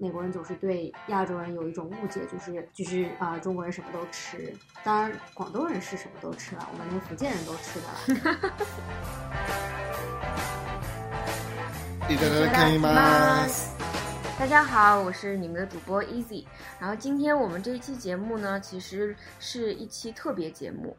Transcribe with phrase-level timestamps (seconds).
[0.00, 4.51] 美国人总是对亚洲人有一种误解，就是就是啊、中国人什么都吃。
[4.83, 7.95] 当然，广东人是什么都吃了，我们连福建人都吃的了。
[12.09, 13.69] い ただきます。
[14.39, 16.45] 大家好，我是你们的主播 Easy。
[16.79, 20.97] 然后今天我们这一期节目呢，其实是一期特别节目。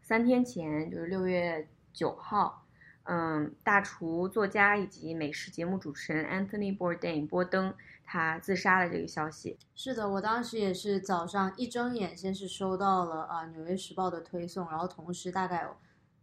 [0.00, 2.64] 三天前，就是六月九号，
[3.04, 7.74] 嗯，大厨、作家以及美食节目主持人 Anthony Bourdain 波登
[8.04, 9.58] 他自杀的这个消息。
[9.74, 15.76] 是的，我当时也是早上一睁眼，先是收到了啊《纽约时报》的推送，然后同时大概有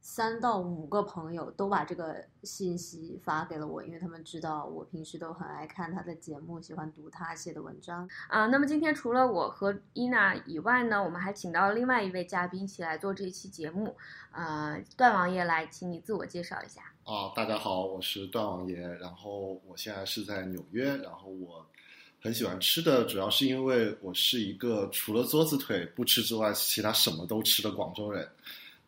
[0.04, 8.10] 三到五个朋友都把这个信息发给了我，因为他们知道我平时都很爱看他的节目，喜欢读他写的文章。
[8.28, 13.96] 啊、那么今天除了我和伊娜以外呢，我们还请到了另外一位嘉宾一起来做这一期节目。
[14.32, 16.82] 呃，段王爷来，请你自我介绍一下。
[17.04, 21.64] 啊，大家好，我是段王爷，然后我现在是在纽约，然后我
[22.22, 28.28] 很喜欢吃的，主要是因为我是一个除了桌子腿不吃之外，其他什么都吃的广州人。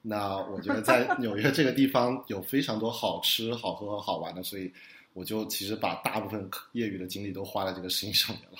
[0.04, 4.72] 那我觉得在 纽约这个地方有非常多好吃、好喝、好玩的，所以
[5.14, 8.58] 我就其实把大部分业余的精力都花在这个事情上面了。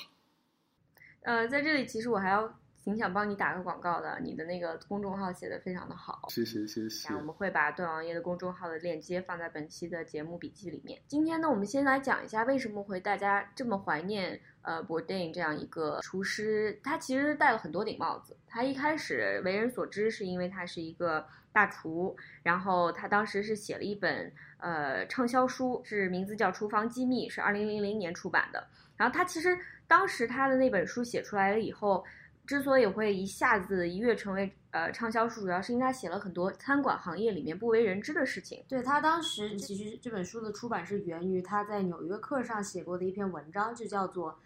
[1.22, 2.52] 呃，在这里其实我还要
[2.84, 6.28] 挺想帮你打个广告的，你的那个公众号写的非常的好。
[6.28, 11.00] 谢谢谢谢然后我们会把段王爷的公众号的链接放在本期的节目笔记里面。
[11.08, 16.78] 今天呢，我们先来讲一下为什么会大家这么怀念呃 Bourdain 这样一个厨师。
[16.84, 18.36] 他其实戴了很多顶帽子。
[18.48, 28.68] 他一开始为人所知是因为他是一个大厨，然后他当时是写了一本呃畅销书，是名字叫《厨房机密》，是二零零零年出版的。
[28.98, 32.04] 然后他其实当时他的那本书写出来了以后，
[32.46, 38.64] 之所以会一下子一跃成为呃畅销书，主要是因为他写了很多餐馆行业里面不为人知的事情。
[38.68, 44.38] 对他当时其实这本书的出版是源于他在《纽约客》上写过的一篇文章，就叫做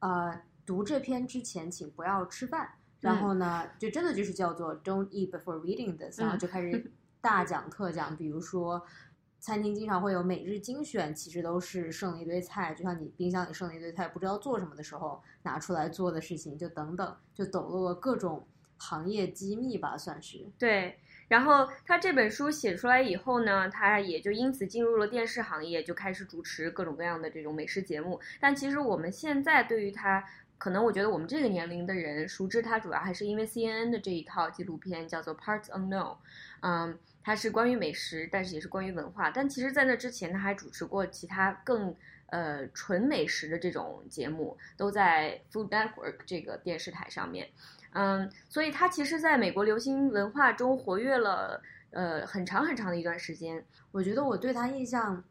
[0.00, 2.68] 呃读这篇之前请不要吃饭。
[3.00, 8.80] 然后呢，就真的就是叫做 "Don't eat before reading this"，、然后就开始大讲特讲，比如说
[9.42, 20.46] 餐厅经常会有每日精选，其实都是剩了一堆菜，就像你冰箱里剩了一堆菜，不知道做什么的时候拿出来做的事情，就等等，就抖露了各种行业机密吧，算是。
[20.56, 28.20] 对，然后他这本书写出来以后呢，他也就因此进入了电视行业，就开始主持各种各样的这种美食节目。
[28.40, 30.24] 但其实我们现在对于他，
[30.56, 36.14] 可能我觉得我们这个年龄的人熟知他，主要还是因为 CNN 的这一套纪录片叫做《Parts Unknown》，
[36.60, 39.30] 嗯，它是关于美食，但是也是关于文化。
[39.30, 41.94] 但其实，在那之前，他还主持过其他更
[42.26, 47.48] 呃纯美食的这种节目，都在 Food Network 这个电视台上面。
[47.92, 53.64] 嗯，所以他其实在美国流行文化中活跃了呃很长很长的一段时间。
[53.90, 55.22] 我觉得我对他印象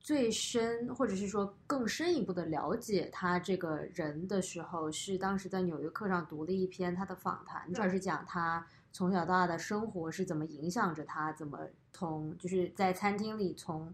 [0.00, 11.58] 最深，或者是说更深一步的了解他这个人的时候，是当时在《纽约客》上读了一篇他的访谈，主要是讲他从小到大的生活是怎么影响着他，怎么
[11.92, 13.92] 从就是在餐厅里从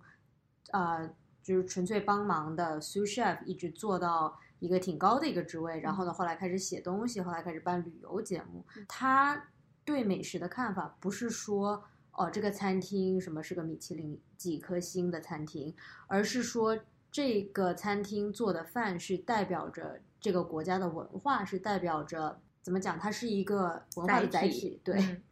[0.70, 1.08] 呃
[1.42, 8.64] 就是纯粹帮忙的 sous chef 一直做到一个挺高的一个职位，然后呢后来开始写东西，后来开始办旅游节目。
[8.88, 9.48] 他
[9.84, 11.84] 对美食的看法不是说。
[12.18, 15.76] 哦，这个餐厅什么是个米其林几颗星的餐厅，
[16.06, 16.74] 而是说
[17.12, 24.80] 这个餐厅做的饭是代表着这个国家的文化，是代表着怎么讲，它是一个文化的载体。
[24.82, 25.22] 对，嗯，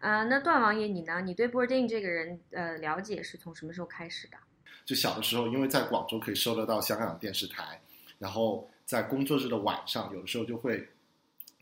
[0.00, 1.22] 呃，那段王爷你呢？
[1.22, 4.36] 你对 Bourdain 这个人呃了解是从什么时候开始的？
[4.84, 7.80] 就小的时候，因为在广州可以收得到香港电视台，
[8.18, 10.86] 然后在工作日的晚上，有的时候就会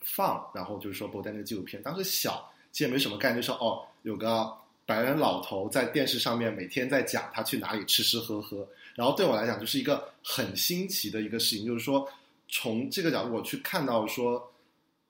[0.03, 1.81] 放，然后就是说 Bourdain 的纪录片。
[1.81, 4.53] 当时小，其实也没什么概念，就说哦，有个
[4.85, 12.05] 白人老头在电视上面每天在讲他去哪里吃吃喝喝，然后对我来讲就是一个很新奇的一个事情，就是说
[12.49, 14.50] 从这个角度我去看到说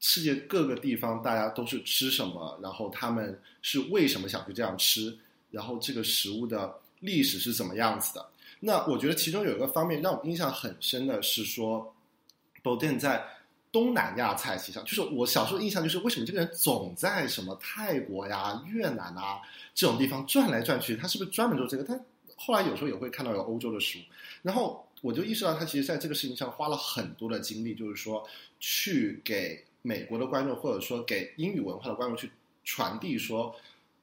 [0.01, 5.17] 世界各个地方大家都是吃什么，然后他们是为什么想去这样吃，
[5.51, 8.27] 然后这个食物的历史是怎么样子的。
[8.59, 11.95] 那我觉得其中有一个方面让我印象很深的是说
[12.63, 13.25] b o d e n 在
[13.73, 19.41] 东南亚菜系上，就是我小时候印象就是为什么这个人总在什么泰国呀、越南啊
[19.75, 21.85] 这种地方转来转去，他是不是专门做这个？
[21.85, 21.99] 他
[22.37, 24.03] 后来有时候也会看到有欧洲的食物，
[24.43, 28.27] 然后我就意识到他其实在这个事情上花了很多的精力，就是说
[28.59, 32.31] 去给美国的观众或者说给英语文化的观众去
[32.65, 33.55] 传递说，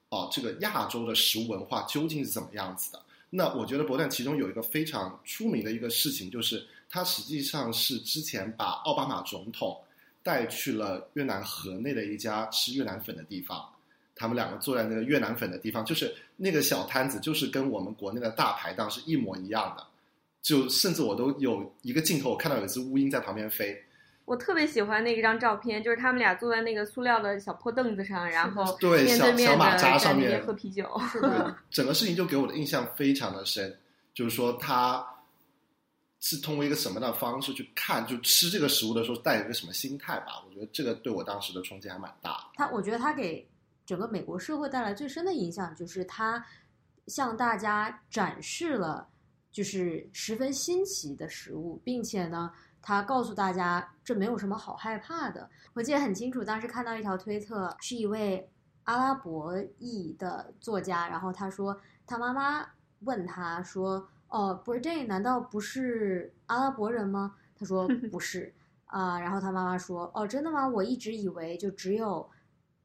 [0.09, 3.01] 哦、这个亚洲的食物文化究竟是怎么样子的。
[3.29, 9.77] 那我觉得伯旦其中有一个非常出名的一个事情，就是他实际上是之前把奥巴马总统
[10.24, 13.68] 带去了越南河内的一家吃越南粉的地方，
[14.15, 19.85] 他们两个坐在那个越南粉的地方，就是那个小摊子，就是跟我们国内的大排档是一模一样的。
[20.41, 23.83] 就甚至我都有一个镜头，我看到有一只乌鹰在旁边飞。
[24.27, 30.85] 我特别喜欢那一张照片，就是他们俩坐在那个塑料的小破凳子上，然后对面对面小小马的扎上面在那边喝啤酒。
[31.69, 33.74] 整个事情就给我的印象非常的深，
[34.13, 35.01] 就是说他
[36.19, 40.44] 是通过一个什么样的方式去看，就吃这个食物的时候带有一个什么心态吧。
[40.45, 42.44] 我觉得这个对我当时的冲击还蛮大的。
[42.56, 43.47] 他我觉得他给
[43.85, 46.45] 整个美国社会带来最深的影响，就是他
[47.07, 49.07] 向大家展示了
[49.53, 52.51] 就是十分新奇的食物，并且呢，
[52.81, 55.50] 他告诉大家这没有什么好害怕的。
[55.74, 58.50] 我记得很清楚，当时看到一条推特，是一位
[58.83, 62.65] 阿拉伯裔的作家，然后他说他妈妈
[63.01, 68.53] 问他说：“哦 i n 难道不是阿拉伯人吗？”他说： “不是。”
[68.88, 70.65] 啊、然后他妈妈说：“哦，真的吗？
[70.65, 72.30] 我一直以为就只有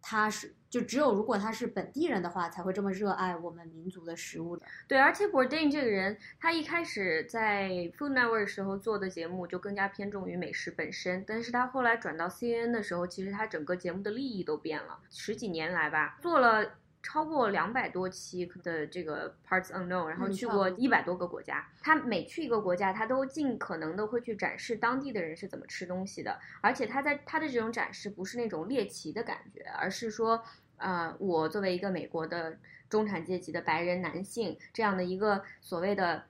[0.03, 4.67] 他是，就只有如果他是本地人的话，才会这么热爱我们民族的食物的。
[4.89, 14.99] 对，而且 Bourdain 这个人，他一开始在 Food Network 时候做的节目就更加偏重于美食本身，但是他后来转到 CNN 的时候，其实他整个节目的利益都变了。
[15.11, 21.67] 十几年来吧，做了超过两百多期的这个 Parts Unknown，然后去过一百多个国家。
[21.83, 30.43] 他每去一个国家，他都尽可能的会去展示当地的人是怎么吃东西的，而且他在他的这种展示不是那种猎奇的感觉，而是说，
[30.77, 32.57] 呃，我作为一个美国的
[32.89, 36.25] 中产阶级的白人男性，这样的一个所谓的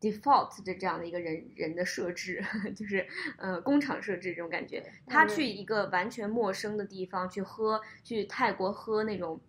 [0.00, 2.44] default 的这样的一个人人的设置，
[2.74, 3.06] 就是
[3.36, 4.84] 呃工厂设置这种感觉。
[5.06, 9.40] 他嗯去一个完全陌生的地方去喝，去泰国喝那种。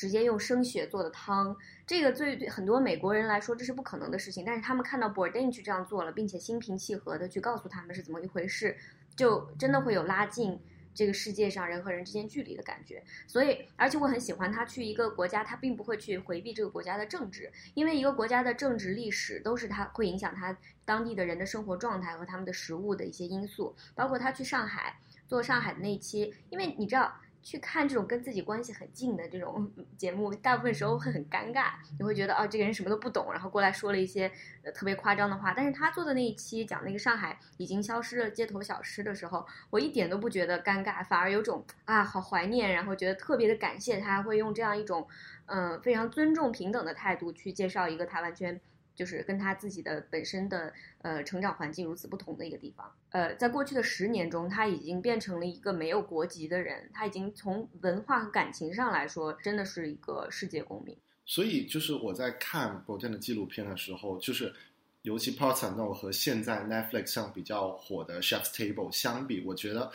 [0.00, 1.54] 直接用生血做的汤，
[1.86, 8.74] 这个对对很多美国人来说这是不可能的事情，但是他们看到 Bourdain 去这样做了，并且心平气和的去告诉他们是怎么一回事，
[9.14, 10.58] 就真的会有拉近
[10.94, 13.04] 这个世界上人和人之间距离的感觉。
[13.26, 20.56] 所以，而且我很喜欢他去一个国家，他并不会去回避这个国家的政治，因为一个国家的政治历史都是他会影响他
[20.86, 23.76] 当地的人的生活状态和他们的食物的一些因素。
[23.94, 24.98] 包括他去上海
[25.28, 27.12] 做上海的那一期，因为你知道。
[27.42, 34.30] 去看这种跟自己关系很近的这种节目，大部分时候会很尴尬，你会觉得哦，这个人什么都不懂，然后过来说了一些
[34.62, 35.54] 呃特别夸张的话。
[35.54, 45.06] 但是他做的那一期讲那个上海已经消失了街头小吃的时候，我一点都不觉得尴尬，反而有种啊好怀念，然后觉得特别的感谢他会用这样一种
[45.52, 48.60] 嗯、非常尊重平等的态度去介绍一个他完全
[49.00, 50.70] 就是跟他自己的本身的
[51.00, 52.94] 呃成长环境如此不同的一个地方。
[53.12, 60.94] 呃，在过去的十年中，他已经变成了一个没有国籍的人，他已经从文化和感情上来说，真的是一个世界公民。
[61.24, 64.52] 所以就是我在看 Bojan 的纪录片的时候，就是
[65.00, 69.90] 尤其 Part No 和现在 Netflix 上比较火的 Chef's Table 相比，我觉得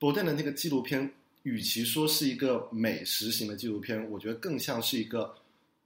[0.00, 1.12] Bojan 的那个纪录片，
[1.42, 5.34] 与其说是一个美食型的纪录片，我觉得更像是一个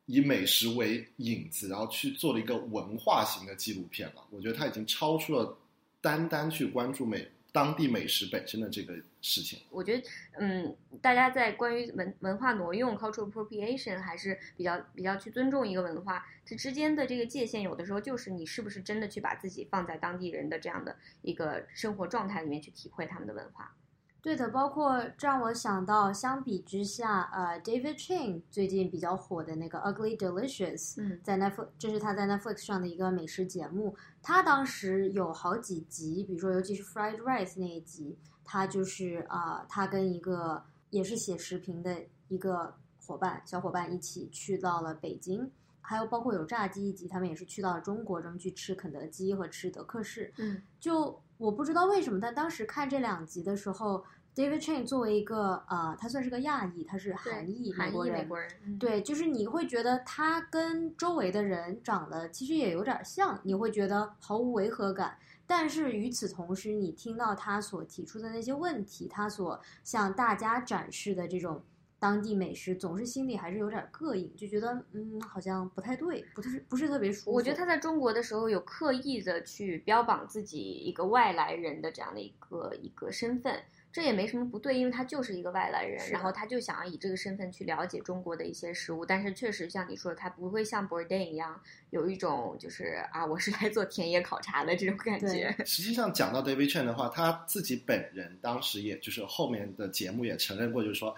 [0.07, 4.25] 以美食为引子，然后去做了一个文化型的纪录片了。
[4.31, 5.57] 我觉得它已经超出了
[6.01, 9.61] 单单去关注美当地美食本身的这个事情。
[9.71, 10.09] 我觉得，
[10.39, 23.77] 嗯，大家在关于文文化挪用 （cultural appropriation） 还是比较比较去尊重一个文化，这之间的这个界限，有的时候就是你是不是真的去把自己放在当地人的这样的一个生活状态里面去体会他们的文化。
[24.23, 33.97] 对的，包括这让我想到，相比之下，呃，David Chang 最近比较火的那个《Ugly Delicious》，嗯在 Netflix，这是他在 Netflix 上的一个美食节目。
[34.23, 41.97] 他当时有好几集，比如说尤其是 Fried Rice 那一集，他就是啊、呃他跟一个也是写食评的
[42.29, 50.33] 一个伙伴小伙伴一起去到了北京，还有包括有炸鸡一集，他们也是去到了中国，中去吃肯德基和吃德克士。
[50.37, 58.29] 嗯就我不知道为什么，但当时看这两集的时候，David Chang 作为一个呃，他算是个亚裔，他是韩裔美国人，
[58.65, 65.19] 嗯，对，就是你会觉得他跟周围的人长得其实也有点像，你会觉得毫无违和感。
[65.47, 71.63] 但是与此同时，你听到他所提出的那些问题，他所向大家展示的这种
[71.99, 77.33] 当地美食，总是心里还是有点膈应，就觉得嗯，好像不太对，不是不是特别舒服。
[77.33, 83.61] 我觉得他在中国的时候有刻意的去标榜自己一个外来人的这样的一个一个身份，
[83.93, 95.55] 这也没什么不对，因为他就是一个外来人，然后他就想要以这个身份去了解中国的一些食物，但是确实像你说的，他不会像 Bourdain 一样有一种就是啊，我是来做田野考察的这种感觉。
[95.67, 101.15] 实际上讲到 David Chen 的话，他自己本人当时也就是后面的节目也承认过，就是说，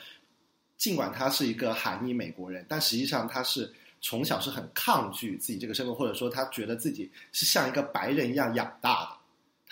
[0.77, 9.14] 尽管他是一个韩裔美国人，但实际上他是从小是很抗拒自己这个身份，或者说他觉得自己是像一个白人一样养大的。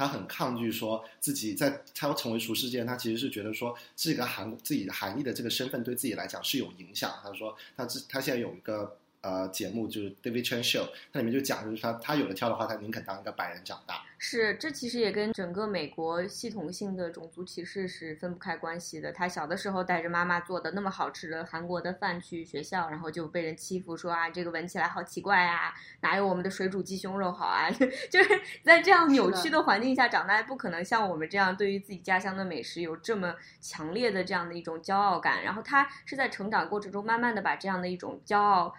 [0.02, 7.12] 他很抗拒说自己在他要成为厨师之前，他其实是觉得说这个韩自己的含义的这个身份对自己来讲是有影响。
[7.22, 14.02] 他说他自他现在有一个呃节目，就是 David Chen Show，它里面就讲，就是他他有的挑的话，他宁肯当一个白人长大。
[14.18, 19.10] 是，这其实也跟整个美国系统性的种族歧视是分不开关系的。
[19.10, 27.68] 他小的时候带着妈妈做的那么好吃的韩国的饭去学校，然后就被人欺负，说啊这个闻起来好奇怪啊，哪有我们的水煮鸡胸肉好啊？
[28.10, 35.42] 就是在这样扭曲的环境下长大，不可能像我们这样对于自己家乡的美食有这么强烈的这样的一种骄傲感。
[35.42, 38.72] 然后他是在成长过程中慢慢的把这样的一种骄傲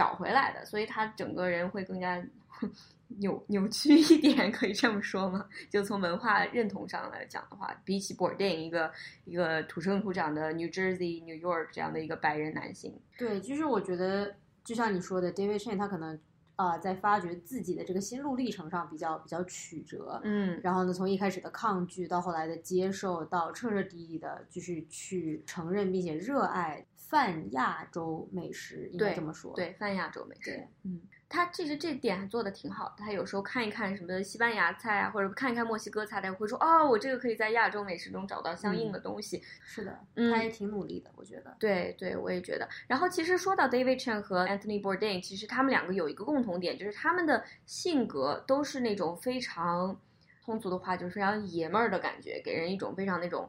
[0.00, 2.22] 找回来的，所以他整个人会更加。
[3.18, 5.44] 扭扭曲一点，可以这么说吗？
[5.68, 8.92] 就从文化认同上来讲的话，比起 Bourdain 一个
[9.24, 16.16] 一个土生土长的 New Jersey、New York 这样的一个白人男性，对，就是我觉得，就像你说的，David Chen 他可能
[16.54, 31.00] 啊，在发掘自己的这个心路历程上比较比较曲折，嗯，然后呢，从一开始的抗拒到后来的接受，到彻彻底底的，就是去承认并且热爱泛亚洲美食，应该这么说，对，泛亚洲美食，嗯。
[31.32, 32.94] 他其实这点还做的挺好的。
[32.98, 41.54] 他有时候看一看什么西班牙菜啊，或者看一看墨西哥菜，他会说：“哦，我这个可以在亚洲美食中找到相应的东西。”是的，他也挺努力的，我觉得。
[41.60, 42.68] 对对，我也觉得。
[42.88, 49.96] 然后其实说到 David Chen 和 Anthony Bourdain，其实他们两个有一个共同点，就是他们的性格都是那种非常
[50.44, 53.48] 通俗的话，就是非常爷们儿的感觉，给人一种非常那种。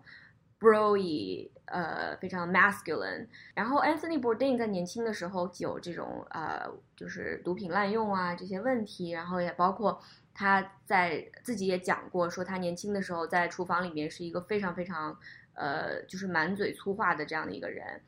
[0.61, 3.25] Broy，呃，非常 masculine。
[3.55, 9.99] 然后 Anthony Bourdain 在年轻的时候有这种呃，就是毒品滥用啊这些问题，然后也包括
[10.35, 15.17] 他在自己也讲过，说他年轻的时候在厨房里面是一个非常非常
[15.55, 17.99] 呃，就是满嘴粗话的这样的一个人。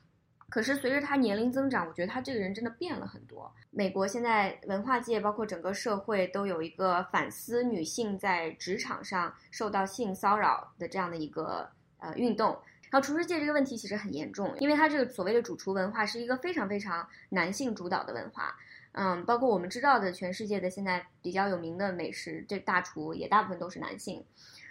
[0.50, 3.52] 可是随着他年龄增长，我觉得他这个人真的变了很多。
[3.72, 11.68] 美国现在文化界包括整个社会都有一个反思女性在职场上受到性骚扰的这样的一个。
[12.04, 12.50] 呃，运动，
[12.92, 18.54] 然后厨师界这个问题其实很严重，因为它这个所谓的主厨文化是一个非常非常男性主导的文化，
[18.92, 24.22] 嗯，包括我们知道的全世界的现在比较有名的美食，这大厨也大部分都是男性，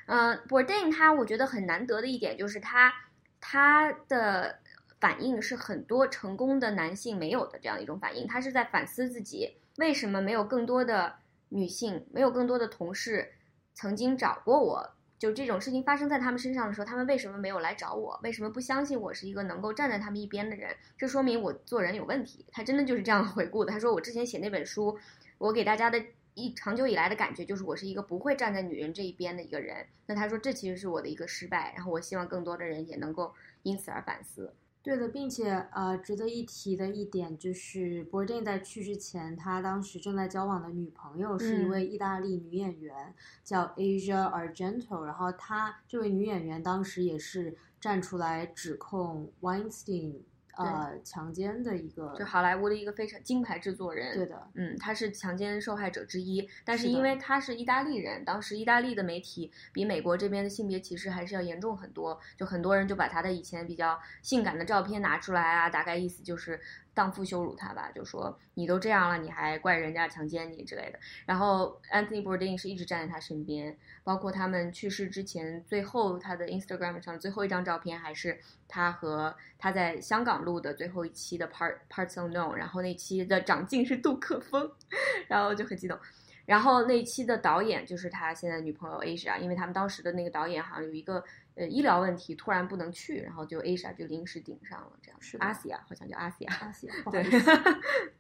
[0.04, 2.92] 嗯，Bourdain 他我觉得很难得的一点就是他
[3.40, 4.58] 他的
[5.00, 11.14] 反应是很多成功的男性没有的这样一种反应，他是在反思自己为什么没有更多的
[11.48, 13.32] 女性，没有更多的同事
[13.72, 14.90] 曾经找过我。
[15.22, 18.18] 就这种事情发生在他们身上的时候，他们为什么没有来找我？
[18.24, 20.74] 为什么不相信我是一个能够站在他们一边的人？
[20.98, 22.44] 这说明我做人有问题。
[22.50, 23.70] 他真的就是这样回顾的。
[23.70, 24.98] 他说：“我之前写那本书，
[25.38, 31.72] 我给大家的一长久以来的感觉就是我是一个不会站在女人这一边的一个人。”那他说这其实是我的一个失败。
[31.76, 34.52] 然后我希望更多的人也能够因此而反思。
[34.82, 45.04] 对的，并且呃，值得一提的一点就是，Bourdain 在去世前，他当时正在交往的女朋友是一位意大利女演员，叫 Asia Argento。
[45.04, 50.22] 然后她这位女演员当时也是站出来指控 Weinstein。
[50.56, 66.60] 呃，强奸的一个，就好莱坞的一个非常金牌制作人，对的，嗯，他是强奸受害者之一，但是因为他是意大利人，当时意大利的媒体比美国这边的性别歧视还是要严重很多，就很多人就把他的以前比较性感的照片拿出来啊，大概意思就是。
[66.94, 70.98] 荡妇羞辱他吧，就说你都这样了，你还怪人家强奸你之类的。
[71.24, 84.70] 然后 Anthony Bourdain 是一直站在他身边，包括他们去世之前，最后他的 Instagram 上最后一张照片还是他和他在香港录的最后一期的 Part Parts Unknown，然后那期的长镜是杜可风，
[85.28, 85.98] 然后就很激动。
[86.44, 91.22] 然后那期的导演就是他现在女朋友 Asia，因为他们当时的那个导演好像有一个。
[91.54, 97.22] 呃，医疗问题突然不能去，然后就 Asia 就临时顶上了，这样是阿西亚好像叫阿西亚，阿西亚对。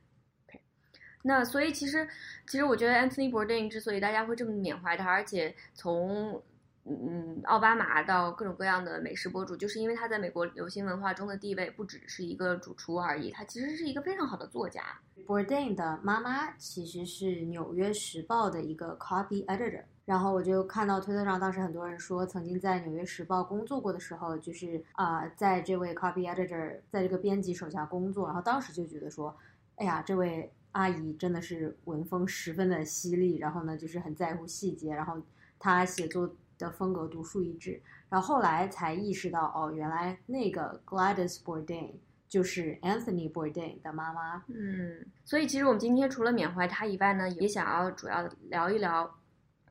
[1.24, 2.06] 那所以其实
[2.48, 6.42] 其实我觉得 Anthony Bourdain 之所以大家会这么缅怀他，而且从
[6.84, 14.82] 嗯奥巴马到各种各样的美食博主，就是因为他在美国流行文化中的地位不只是一个主厨而已，他其实是一个非常好的作家。
[15.24, 19.84] Bourdain 的妈妈其实是《纽约时报》的一个 copy editor。
[20.04, 29.36] 然后我就看到推特上，当时很多人说，曾经在《纽约时报》工作过的时候，就是啊，在这位 copy editor 在这个编辑手下工作，然后当时就觉得说，
[29.76, 35.16] 哎呀，这位阿姨真的是文风十分的犀利，然后呢，就是很在乎细节，然后
[35.60, 36.28] 她写作
[36.58, 37.80] 的风格独树一帜。
[38.08, 41.92] 然后后来才意识到，哦，原来那个 Gladys Bourdain
[42.28, 44.42] 就是 Anthony Bourdain 的妈妈。
[44.48, 49.08] 嗯，所以其实我们今天除了缅怀她以外呢，也想要主要聊一聊。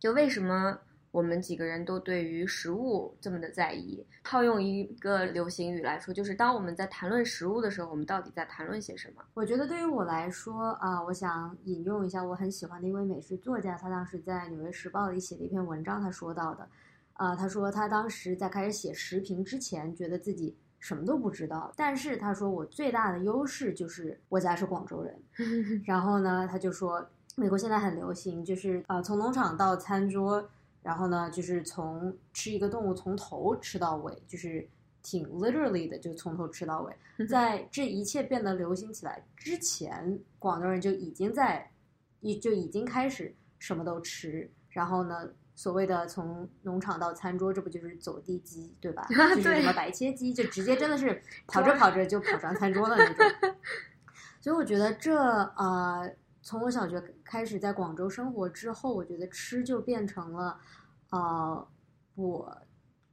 [0.01, 0.75] 就为什么
[1.11, 4.03] 我们几个人都对于食物这么的在意？
[4.23, 9.21] 套用一个流行语来说，就是当我们在谈论食物的时候，我们到底在谈论些什么？
[9.35, 16.67] 我觉得对于我来说啊，我想引用一下我很喜欢的一位美食作家，他当时在《纽约时报》里写的一篇文章，他说到的，
[17.13, 21.71] 啊，他说他当时在开始写食评之前，觉得自己什么都不知道。
[21.77, 25.15] 但是他说我最大的优势就是我家是广州人。
[25.85, 30.49] 然后呢，他就说美国现在很流行，就是呃从农场到餐桌，
[30.81, 34.67] 然后呢就是从吃一个动物从头吃到尾，就是
[35.01, 37.25] 挺 literally 的，就从头吃到尾。
[37.27, 41.71] 在这一切变得流行起来之前，广东人就已经在，
[42.19, 44.49] 已就已经开始什么都吃。
[44.69, 49.05] 然后呢，所谓的从农场到餐桌，这不就是走地鸡，对吧？
[49.35, 53.55] 就是什么白切鸡，就直接真的是 跑着跑着就跑上餐桌了那种。
[54.41, 56.11] 所以我觉得这呃，
[56.41, 60.59] 从我小学开始在广州生活之后，我觉得吃就变成了
[61.11, 61.67] 呃
[62.15, 62.57] 我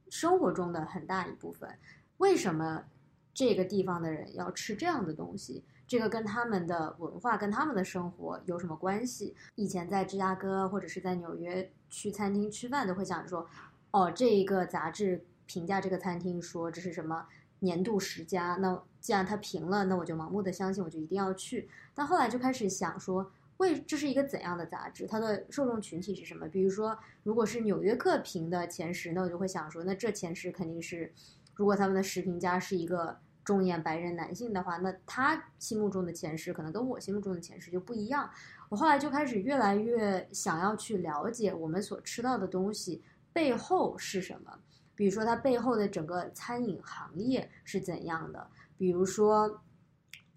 [0.09, 1.69] 生活中的很大一部分。
[2.17, 2.83] 为什么？
[3.31, 9.33] 这个地方的人要吃这样的东西，这个跟他们的文化、跟他们的生活有什么关系？
[9.55, 13.47] 以前在芝加哥或者是在纽约去餐厅吃饭，都会想说，
[13.91, 17.25] 哦，这一个杂志评价这个餐厅说这是什么
[17.59, 21.69] 年度十佳，那既然他评了，那我就盲目的相信，我就一定要去。
[21.93, 25.05] 但后来就开始想说，为这是一个怎样的杂志？
[25.07, 26.47] 它的受众群体是什么？
[26.47, 31.11] 比如说，如果是纽约客评的前十，那我就会想说，那这前十肯定是，
[31.55, 33.17] 如果他们的十评家是一个。
[33.45, 38.29] 中年白人男性的话，那他心目中的前十可能跟我心目中的前十就不一样。
[38.67, 43.01] 我后来就开始越来越想要去了解我们所吃到的东西
[43.33, 44.59] 背后是什么，
[44.99, 48.45] 比如说它背后的整个餐饮行业是怎样的，
[48.77, 49.61] 比如说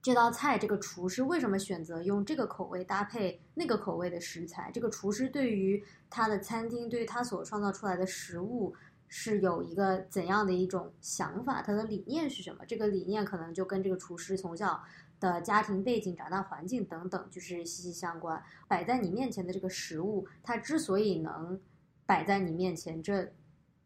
[0.00, 8.72] 这道菜这个厨师为什么选择用这个口味搭配那个口味的食材，这个厨师对于他的餐厅，对于他所创造出来的食物。
[9.14, 11.60] 是有一个怎样的一种想法？
[11.60, 12.64] 他的理念是什么？
[12.64, 14.82] 这个理念可能就跟这个厨师从小
[15.20, 18.42] 的家庭背景、长大环境等等，就是息息相关。
[18.66, 21.60] 摆在你面前的这个食物，它之所以能
[22.06, 23.30] 摆在你面前，这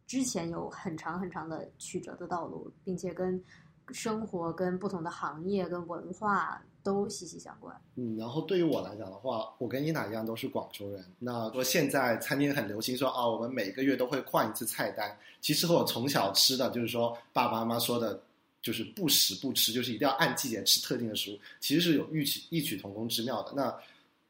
[0.07, 3.43] 之前有很长很长的曲折的道路，并且跟
[3.93, 6.63] 生活、跟不同的行业、跟文化。
[6.87, 7.75] 都息息相关。
[7.97, 11.05] 嗯，然后对于我来讲的话，我跟伊娜一样都是广州人。
[11.19, 15.19] 那说现在餐厅很流行说啊，我们每个月都会换一次菜单。
[15.41, 18.23] 其实和我从小吃的就是说爸爸妈妈说的，
[18.63, 23.53] 就是不时不吃，就是一定要按季节吃特定的食物，其实是有异曲异曲同工之妙的。
[23.57, 23.77] 那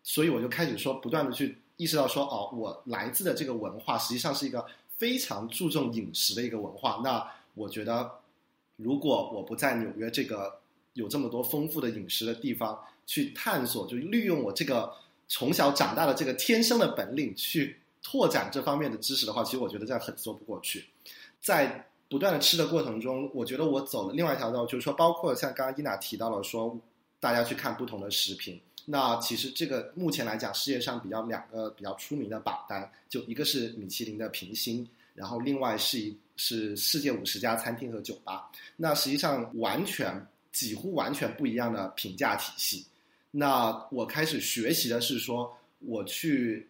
[0.03, 4.65] 所以我就开始说，不断的去意识到说，哦，我来自的这个文化实际上是一个
[4.99, 7.01] 非常注重饮食的一个文化。
[7.03, 8.11] 那我觉得，
[8.77, 10.59] 如果我不在纽约这个。
[10.97, 14.91] 有这么多丰富的饮食的地方去探索，就利用我这个
[15.29, 20.87] 从小长大的这个天生的本领去拓展这方面的知识的话，其实我觉得这样很说不过去。
[21.39, 26.75] 在不断的吃的过程中，我觉得我走了另外一条道，就是说，包括像刚刚伊娜提到了说，
[27.21, 28.59] 大家去看不同的食品。
[28.87, 38.51] 那其实这个目前来讲，世界上比较两个比较出名的榜单，就一个是米其林的评星，然后另外是一是世界五十家餐厅和酒吧。
[38.77, 40.27] 那实际上完全。
[40.53, 42.87] 几乎完全不一样的评价体系。
[43.31, 46.67] 那我开始学习的是说，我去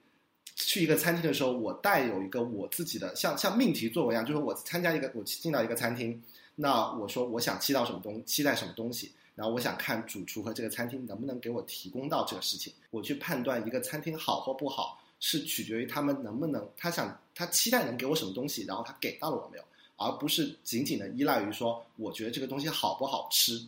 [0.56, 6.20] 去一个餐厅的时候，我带有一个我自己的像像命题作文一样，就是我参加一个我进到一个餐厅，
[6.56, 12.72] 那我说我想期待什么东期待什么东西，然后我想看主厨和这个餐厅能不能给我提供到这个事情。
[12.90, 19.64] 我去判断一个餐厅好或不好，是取决于他们能不能他想他期待能给我什么东西，然后他给到了我没有，
[19.96, 23.64] 而不是仅仅的依赖于说我觉得这个东西好不好吃。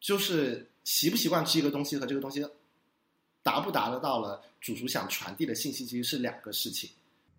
[0.00, 2.46] 就是习不习惯吃一个东西和这个东西
[3.42, 6.88] 达不达得到了主厨想传递的信息，其实是两个事情。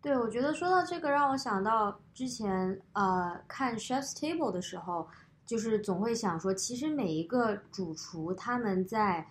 [0.01, 5.07] 对，我觉得说到这个，让我想到之前呃看 Chef's Table 的时候，
[5.49, 9.27] 就是总会想说，其实每一个主厨他们在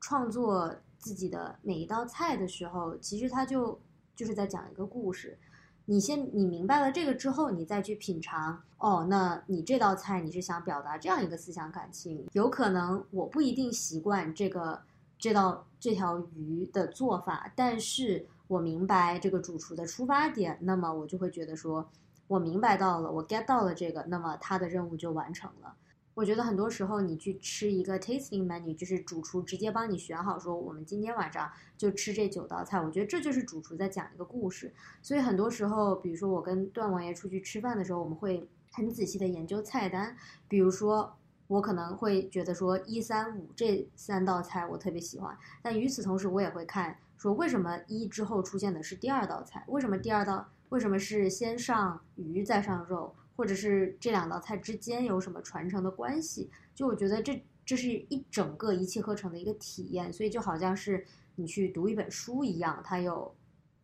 [0.00, 3.78] 创作自己的每一道菜的时候，其实他就
[4.16, 5.36] 就是在讲一个故事。
[5.84, 8.58] 你先，你明白了这个之后，你再去品尝。
[8.78, 12.26] 哦，那你这道菜你是想表达这样一个思想感情？
[12.32, 14.80] 有可能我不一定习惯这个
[15.18, 21.86] 这道这条鱼的做法，但是我明白这个主厨的出发点，那么我就会觉得说，
[22.28, 25.74] 我明白到了，我 get 到了这个，那么他的任务就完成了。
[26.14, 32.80] 我觉得很多时候你去吃一个 tasting menu，就是主厨直接帮你选好，说我们今天晚上就吃这九道菜。
[32.80, 34.74] 我觉得这就是主厨在讲一个故事。
[35.00, 40.16] 所以很多时候，比如说我跟段王爷出去吃饭的时候，我们会很仔细的研究菜单。
[40.48, 53.14] 比如说我可能会觉得说一三五这三道菜我特别喜欢，但与此同时我也会看说为什么一之后出现的是第二道菜，为什么第二道为什么是先上鱼再上肉。
[53.38, 56.50] 或者是这两道菜之间有什么传承的关系？
[56.74, 63.32] 就我觉得这这是一整个一气呵成的一个体验，所以就好像是你去读一本书一样，它有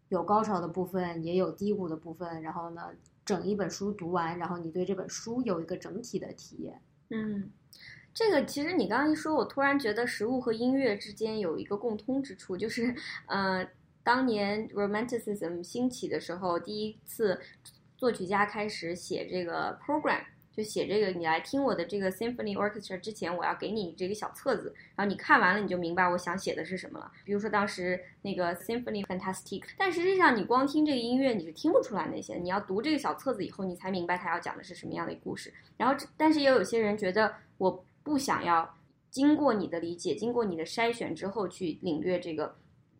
[0.09, 2.43] 有高潮的部分，也有低谷的部分。
[2.43, 2.91] 然后呢，
[3.25, 6.83] 整一本书读完，然后你对这本书有一个整体的体验。
[7.11, 7.49] 嗯，
[8.13, 12.93] 这个其实你刚刚一说，我突然觉得食物和音乐之间有一个共通之处，就是
[13.27, 13.65] 呃，
[14.05, 17.41] 当年 Romanticism 兴起的时候，第一次
[17.97, 20.21] 作曲家开始写这个 program。
[20.57, 27.11] 就写这个，你来听我的这个 symphony orchestra 之前，我要给你这个小册子，然后你看完了，你就明白我想写的是什么了。
[27.25, 35.53] 比如说当时那个 symphony fantastic，但实际上你光听这个音乐你是听不出来那些，你要读这个小册子以后，你才明白他要讲的是什么样的故事。
[35.77, 38.77] 然后，但是也有些人觉得我不想要
[39.11, 42.55] 经过你的理解，经过你的筛选之后去领略这个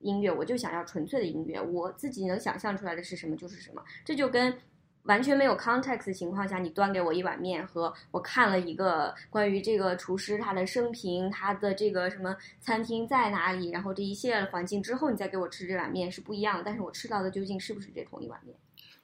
[0.05, 4.57] 音乐，我就想要纯粹的音乐，我自己能想象出来的是什么就是什么，这就跟。
[5.05, 16.63] 完全没有 context 的情况下，你端给我一碗面，和我看了一个关于这个厨师他的生平，他的这个什么餐厅在哪里，然后这一系列的环境之后，你再给我吃这碗面是不一样的。
[16.65, 18.57] 但是我吃到的究竟是不是这同一碗面？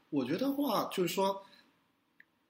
[0.08, 1.44] 我觉得话就是说，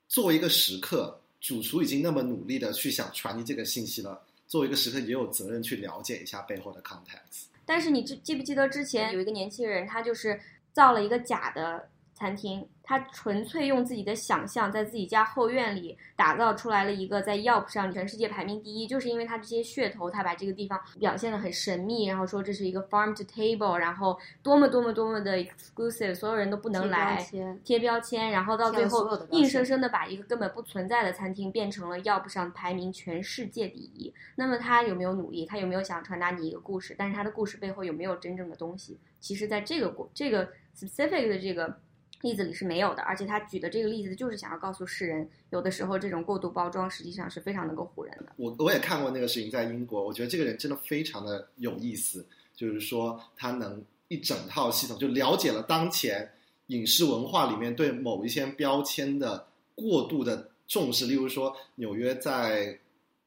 [0.06, 7.46] 作为一个食客，主厨已经那么努力的去想传递这个信息了，作为一个食客也有责任去了解一下背后的 context。
[7.72, 10.40] 但是你记记不记得之前有一个年轻人，他就是
[10.72, 11.88] 造了一个假的。
[12.20, 27.26] 餐厅，他纯粹用自己的想象，在自己家后院里打造出来了一个在 Yelp 上全世界排名第一，就是因为他这些噱头，他把这个地方表现的很神秘，然后说这是一个 farm to table，然后多么多么多么的 exclusive，所有人都不能来
[27.64, 34.12] 贴标签，然后到最后硬生生的把一个根本不存在的餐厅变成了 Yelp 上排名全世界第一。
[34.36, 35.46] 那么他有没有努力？
[35.46, 36.94] 他有没有想传达你一个故事？
[36.98, 38.98] 但是他的故事背后有没有真正的东西？
[39.20, 41.80] 其实，在这个过这个 specific 的这个。
[42.22, 48.32] 例子里是没有的，而且他举的这个例子就是想要告诉世人，有的时候这种过度包装实际上是非常能够唬人的。
[48.36, 56.30] 我我也看过那个视频，在英国，我觉得这个人真的非常的有意思，就是说他能一整套系统就了解了当前
[56.66, 62.78] 影视文化里面对某一些标签的过度的重视，例如说纽约在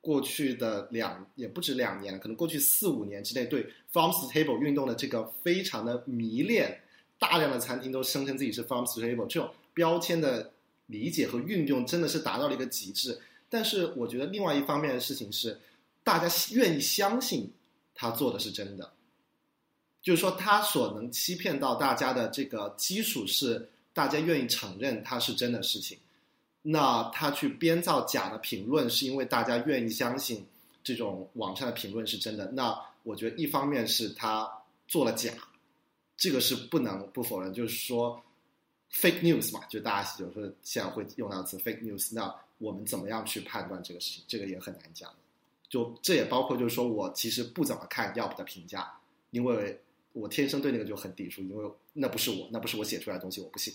[0.02, 6.80] 过去的两也不止两年，可能过去四五年之内对 farms table 运动的这个非常的迷恋。
[7.24, 10.52] 大量的餐厅都声称自己是 farm to table，这种标签的
[10.88, 13.18] 理解和运用真的是达到了一个极致。
[13.50, 15.58] 但是我觉得另外一方面的事情是，
[16.04, 17.50] 大家愿意相信
[17.96, 18.92] 他做的是真的，
[20.02, 25.98] 就是说他所能欺骗到大家的这个基础是大家愿意承认他是真的事情。
[26.62, 30.46] 那他去编造假的评论，是因为大家愿意相信
[30.84, 32.52] 这种网上的评论是真的。
[32.52, 34.52] 那我觉得一方面是他
[34.90, 35.32] 做了假。
[36.16, 38.24] 这个是不能不否认，就是说
[38.92, 42.14] ，fake news 嘛，就大家有时候现在会用到词 fake news。
[42.14, 44.24] 那我们怎么样去判断这个事情？
[44.28, 45.12] 这个也很难讲。
[45.68, 48.94] 就这也包括，就是说我其实不怎么看 Yelp 的评价，
[49.32, 49.80] 因为
[50.12, 53.74] 我天生对那个就很抵触，因为那不是我，那不是我写出来的东西，我不信。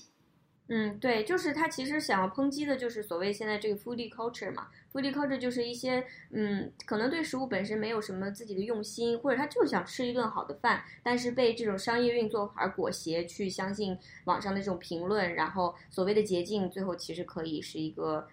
[0.71, 18.29] 嗯，对，就是他其实想要抨击的，就是所谓现在这个 foodie culture 嘛，foodie culture 就是一些，嗯，可能对食物本身没有什么自己的用心，或者他就想吃一顿好的饭，但是被这种商业运作而裹挟去相信网上的这种评论，然后所谓的捷径，最后其实可以是一个。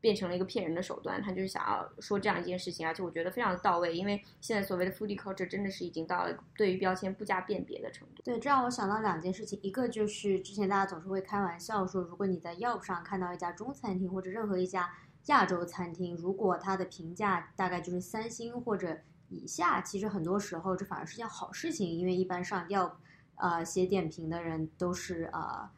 [0.00, 8.22] 变成了一个骗人的手段，他就是想要说这样一件事情，而且我觉得非常的到位，因为现在所谓的 foodie culture 真的是已经到了对于标签不加辨别的程度。
[8.22, 14.88] 对，这让我想到两件事情，一个就是之前大家总是会开玩笑说，如果你在 Yelp 上看到一家中餐厅或者任何一家
[15.26, 18.96] 亚洲餐厅，如果它的评价大概就是三星或者
[19.28, 22.92] 以下，其实很多时候这反而是件好事情，因为一般上 Yelp
[23.34, 25.68] 呃写点评的人都是呃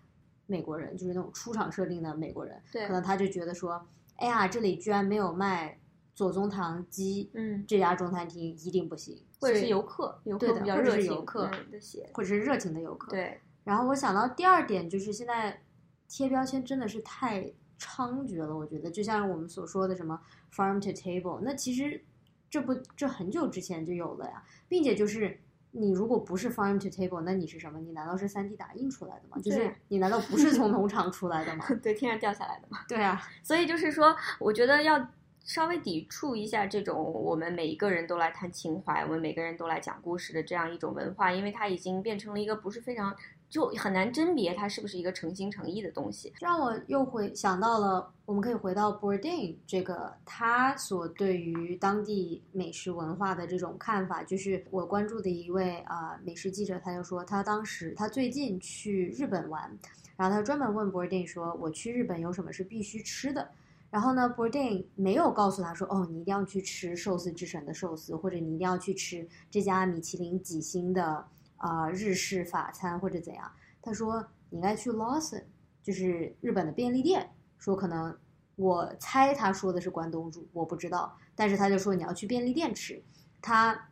[0.45, 3.87] 美国人，就是那种出厂设定的美国人，对，可能他就觉得说。
[4.21, 5.81] 哎呀，这里居然没有卖
[6.15, 9.21] 左宗棠鸡，嗯，这家中餐厅一定不行。
[9.41, 11.25] 或者是游客，游客比较热情
[11.73, 13.11] 的写，或者是热情的游客。
[13.11, 13.41] 对。
[13.65, 15.63] 然后我想到第二点，就是现在
[16.09, 17.43] 贴标签真的是太
[17.79, 18.57] 猖獗了。
[18.57, 20.21] 我觉得，就像我们所说的什么
[20.55, 22.05] farm to table，那其实
[22.49, 25.41] 这不这很久之前就有了呀，并且就是。
[25.73, 27.79] 你如果不是 farm to table，那你是什么？
[27.81, 29.39] 你难道是三 D 打印出来的吗？
[29.43, 31.65] 就是你难道不是从农场出来的吗？
[31.83, 32.81] 对，天上掉下来的吗？
[32.89, 35.09] 对啊，所以就是说，我觉得要
[35.45, 43.15] 稍微抵触一下这种我们每一个人都来谈情怀，我们每个人都来讲故事的这样一种文化，因为它已经变成了一个不是非常。
[43.51, 59.77] 就很难甄别它是不是一个诚心诚意的东西，让我又回想到了，我们可以回到 Bourdain 这个他所对于当地美食文化的这种看法，就是我关注的一位啊美食记者，他就说他当时他最近去日本玩，
[60.17, 63.51] 然后他专门问 Bourdain 说，我去日本有什么是必须吃的？
[63.91, 71.27] 然后呢，Bourdain 没有告诉他说，哦，你一定要去吃寿司之神的寿司，或者你一定要去吃这家米其林几星的。
[71.61, 73.51] 啊，日式法餐或者怎样？
[73.81, 75.45] 他说你应该去 Lawson，
[75.83, 78.17] 就是日本的便利店，说可能
[78.57, 83.03] 我猜他说的是关东煮，我不知道，但是他就说你要去便利店吃。
[83.43, 83.89] 他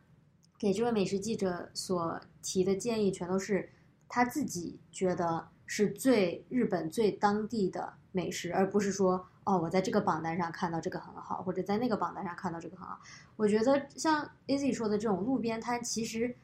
[0.57, 3.69] 给这位美食记者所提的建议，全都是
[4.07, 12.99] 他自己觉得是最日本最当地的美食，而不是说哦，我在这个榜单上看到这个很好，或者在那个榜单上看到这个很好。
[13.35, 16.35] 我觉得像 Easy 说的这种路边摊，其实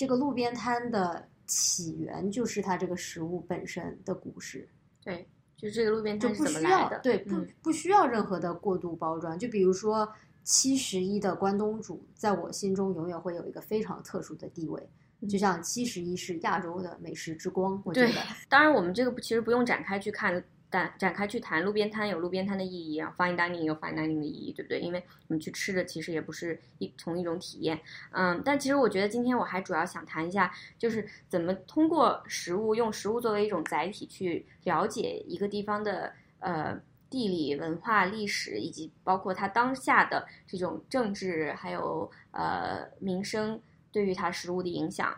[0.00, 4.66] 这个路边摊的起源就是它这个食物本身的故事。
[5.04, 6.98] 对，就这个路边摊是不需要怎么来的？
[7.00, 9.38] 对不嗯不需要任何的过度包装。
[9.38, 10.10] 就比如说
[10.42, 14.88] 七十一的关东煮，在我心中永远会有一个非常特殊的地位。
[15.28, 18.10] 就像七十一是亚洲的美食之光，我觉得
[18.48, 24.78] 当然，我们这个其实不用展开去看，展展开去谈路边摊有路边摊的意义，然后 fine dining 有 fine dining 的意义，对不对？
[24.80, 27.80] 因为我们去吃的其实也不是一同一种体验，
[28.12, 45.12] 嗯，但其实我觉得今天我还主要想谈一下，就是怎么通过食物，用食物作为一种载体去了解一个地方的呃地理文化、历史，以及包括它当下的这种政治还有呃民生对于它食物的影响。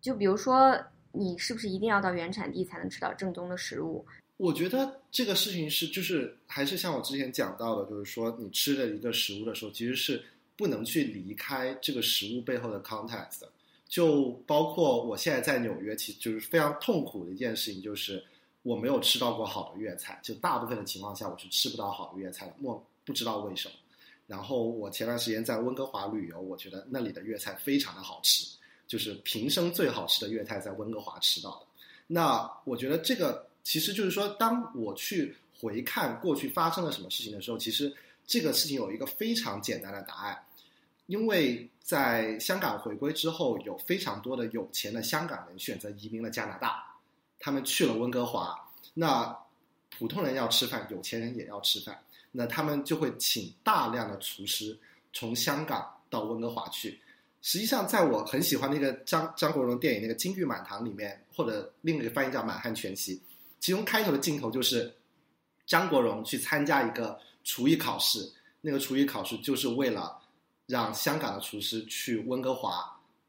[0.00, 0.78] 就比如说，
[1.10, 4.06] 你是不是一定要到原产地才能吃到正宗的食物？
[4.38, 10.24] 我觉得这个事情是，就是还是像我之前讲到的，就是说你吃的一个食物的时候，其实是
[10.56, 13.50] 不能去离开这个食物背后的 context 的。
[13.88, 18.24] 就包括我现在在纽约，其实就是非常痛苦的一件事情，就是
[18.62, 20.20] 我没有吃到过好的粤菜。
[20.22, 23.74] 就大部分的情况下，我是吃不到好的粤菜的，我不知道为什么。
[24.26, 28.46] 然后我前段时间在温哥华旅游，我觉得那里的粤菜非常的好吃，
[28.86, 31.66] 就是平生最好吃的粤菜在温哥华吃到的。
[32.06, 37.94] 那我觉得这个其实就是说，当我去回看过去发生了什么事情的时候，其实
[38.26, 40.42] 这个事情有一个非常简单的答案，
[41.04, 46.82] 因为在香港回归之后，有非常多的有钱的香港人选择移民了加拿大，
[47.38, 48.58] 他们去了温哥华。
[48.94, 49.36] 那
[49.90, 51.94] 普通人要吃饭，有钱人也要吃饭，
[52.32, 54.74] 那他们就会请大量的厨师
[55.12, 56.98] 从香港到温哥华去。
[57.42, 63.16] 实际上，在我很喜欢那个张张国荣电影那个《金玉满堂》里面，或者另一个翻译叫《满汉全席》，
[63.60, 64.94] 其中开头的镜头就是
[65.66, 70.18] 张国荣去参加一个厨艺考试，那个厨艺考试就是为了
[70.66, 72.84] 让香港的厨师去温哥华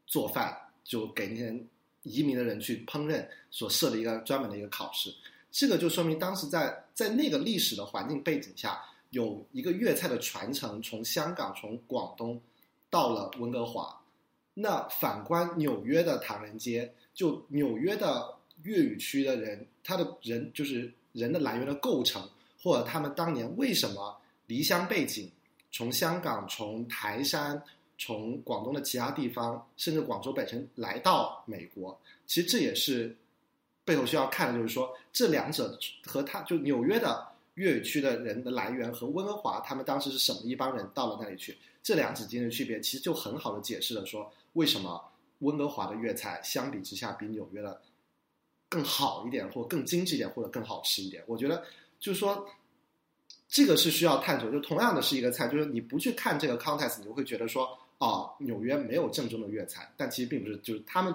[0.06, 1.54] 做饭，就给那些
[2.02, 5.14] 移民的人去烹饪所设的一个专门的一个考试。
[5.50, 12.40] 这个就说明当时在在那个历史的环境背景下，有一个粤菜的传承，从香港从广东
[12.88, 14.00] 到了温哥华。
[14.54, 22.28] 那反观纽约的唐人街，就纽约的粤语区的人，他的人就是人的来源的构成，
[22.62, 25.30] 或者他们当年为什么离乡背景，
[25.70, 27.62] 从香港、从台山、
[27.98, 33.16] 从广东的其他地方，甚至广州本身来到美国，其实这也是
[33.84, 45.02] 背后需要看的，就是说这两者和他就纽约的粤语区的人的来源和温哥华他们当时是什么一帮人到了那里去，这两者之间的区别，其实就很好的解释了说为什么
[45.40, 47.80] 温哥华的粤菜相比之下比纽约的
[48.70, 51.22] 更好一点，或更精致一点，或者更好吃一点。
[51.26, 51.62] 我觉得
[51.98, 52.48] 就是说。
[53.52, 61.12] 这个是需要探索，就同样的是一个菜，就是你不去看这个 context，你就会觉得说，哦，纽约没有正宗的粤菜，但其实并不是，就是他们，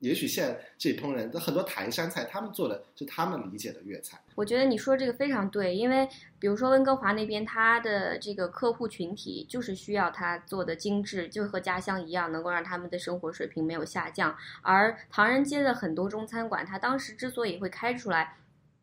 [0.00, 4.18] 也许现在这帮人，很多台山菜，他们做的是他们理解的粤菜。
[4.34, 6.08] 我觉得你说这个非常对，因为
[6.38, 14.34] 比如说温哥华那边，他的这个客户群体就是需要他做的精致，就和家乡一样，能够让他们的生活水平没有下降。
[14.62, 18.36] 而唐人街的很多中餐馆，它当时之所以会开出来，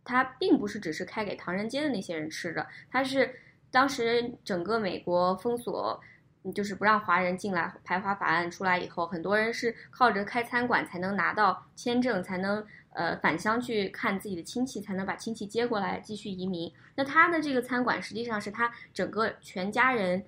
[0.04, 3.34] 它并不是只是开给唐人街的那些人吃的，它是
[3.72, 6.00] 当时整个美国封锁。
[6.54, 16.72] 就是不让华人进来，排华法案出来以后，很多人是靠着开餐馆才能拿到签证，才能呃返乡去看自己的亲戚，才能把亲戚接过来继续移民。
[16.96, 20.24] 那他的这个餐馆实际上是他整个全家人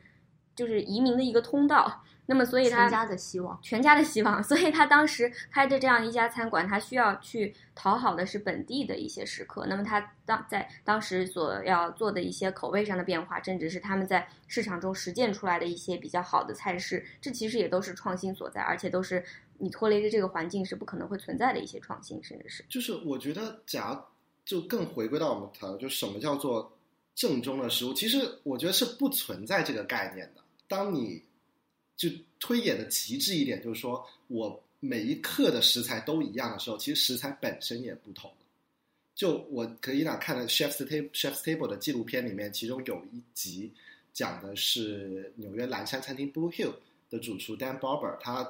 [0.55, 2.03] 就是移民的一个通道。
[2.31, 4.41] 那么，所以他全家的希望，全家的希望。
[4.45, 9.65] 所以他当时开的这样一家餐馆，他需要去讨好的是本地的一些食客。
[9.65, 19.25] 那么他当在当时所要做的一些口味上的变化，甚至是他们在市场中实践出来的一些比较好的菜式，这其实也都是创新所在，而且都是
[19.57, 26.77] 你脱离了这个环境是不可能会存在的一些创新，甚至是就是我觉得，假如就更回归到我们谈，就什么叫做
[27.15, 30.43] 正宗的食物，其实我觉得是不存在这个概念的。
[30.67, 31.23] 当你
[31.99, 32.07] 就
[32.39, 38.31] 推演的极致一点，就是说我每一克的食材都一样的时候，其实食材本身也不同。
[39.13, 43.69] 就我可以哪看了 Chef's Table Chef's Table 的纪录片里面，其中有一集
[44.13, 46.73] 讲的是纽约蓝山餐厅 Blue Hill
[47.09, 48.49] 的主厨 Dan Barber，他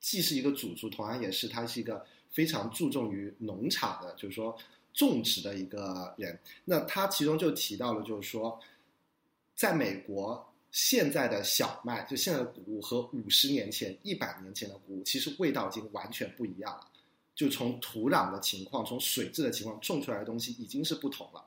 [0.00, 4.58] 既是一个主厨，同样也是他是一个非常注重于农场的，就是说
[4.92, 6.36] 种植的一个人。
[6.64, 8.60] 那他其中就提到了，就是说，
[9.54, 16.86] 在美国现在的小麦，就现在的谷物和五十年前、一百年前的谷物，其实味道已经完全不一样了。
[17.34, 21.42] 就从土壤的情况、从水质的情况种出来的东西已经是不同了。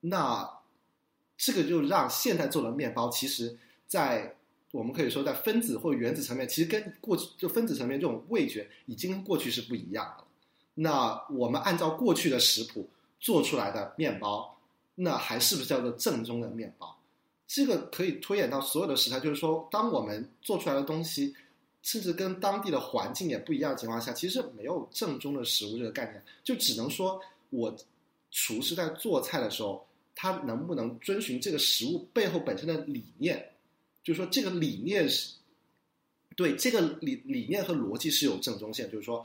[0.00, 0.46] 那
[1.38, 4.36] 这个就让现在做的面包，其实，在
[4.70, 10.24] 我们可以说在分子或原子层面，其实跟过去就分子层面这种味觉已经跟过去是不一样的。
[10.74, 12.86] 那我们按照过去的食谱
[13.18, 14.58] 做出来的面包，
[14.94, 16.94] 那还是不是叫做正宗的面包？
[17.54, 21.32] 这个可以推演到所有的食材，就是说，当我们做出来的东西，
[21.84, 27.72] 甚至跟当地的环境也不一样的情况下，其实没有正宗的食物这个概念，就只能说我
[28.32, 29.86] 厨师在做菜的时候，
[30.16, 33.52] 他能不能遵循这个食物背后本身的理念，
[34.02, 35.34] 就是说这个理念是
[36.34, 39.24] 对这个理理念和逻辑是有正宗性，就是说。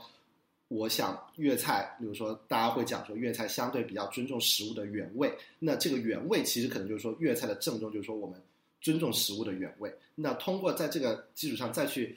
[0.70, 8.40] 我想粤菜，比如说大家会讲说粤菜相对比较尊重食物的原味，那这个原味其实可能就是说粤菜的正宗，就是说我们
[8.80, 9.92] 尊重食物的原味。
[10.14, 12.16] 那通过在这个基础上再去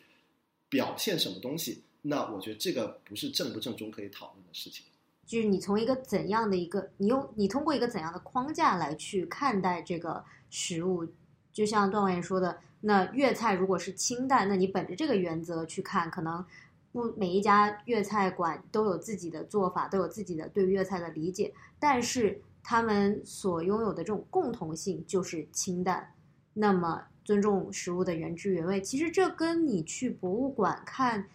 [0.69, 4.85] 表现什么东西，那我觉得这个不是正不正宗可以讨论的事情。
[5.25, 11.07] 就是你从一个怎样的一个，你用你通过一个怎样的框架来去看待这个食物，
[11.51, 16.45] 就像段委员说的，那粤菜如果是清淡，那你本着这个原则去看，可能。
[16.93, 26.13] 不，每一家粤菜馆都有自己的做法，都有自己的对粤菜的理解，但是他们所拥有的这种共同性就是清淡。
[26.53, 31.27] 那么，尊重食物的原汁原味，其实这跟你去博物馆看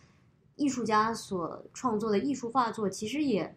[0.55, 3.53] 艺术家所创作的艺术画作，其实也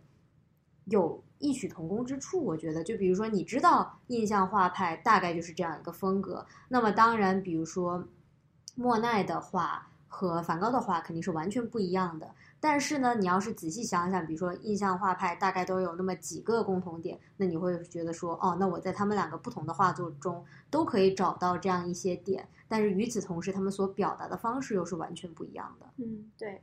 [0.85, 2.43] 有异曲同工之处。
[2.43, 8.07] 我觉得，就比如说，你知道印象画派大概就是这样一个风格，那么当然，比如说
[8.73, 9.87] 莫奈的画。
[10.13, 25.85] 和梵高的画肯定是完全不一样的，但是呢，你要是仔细想想，比如说印象画派大概都有那么几个共同点，那你会觉得说，哦，那我在他们两个不同的画作中都可以找到这样一些点，但是与此同时，他们所表达的方式又是完全不一样的。
[25.95, 26.61] 嗯，对。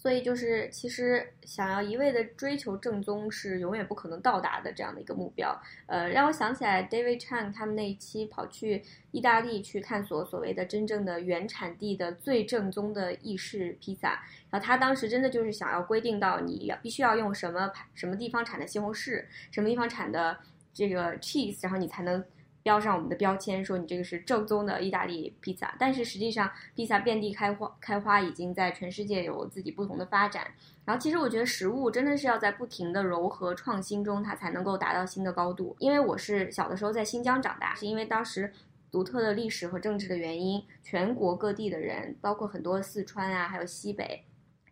[0.00, 5.60] 所以就是，其实想要一味的追求正宗是永远不可能到达的这样的一个目标。
[5.86, 8.80] 呃，让我想起来 David Chang 他们那一期跑去
[9.10, 14.22] 意大利去探索所谓的真正的原产地的最正宗的意式披萨。
[14.50, 20.38] 然后他当时真的就是想要规定到你要必须要用什么什么地方产的西红柿，什么地方产的
[20.72, 22.24] 这个 cheese，然后你才能。
[22.68, 30.46] 标上我们的标签，说你这个是正宗的意大利披萨，但是实际上披萨遍地开花，开花已经在全世界有自己不同的发展。
[30.84, 35.74] 然后其实我觉得食物真的是要在不停的柔和创新中，它才能够达到新的高度。
[35.78, 38.52] 因为我是小的时候在新疆长大，是因为当时
[38.92, 44.22] 独特的历史和政治的原因，全国各地的人，包括很多四川啊，还有西北。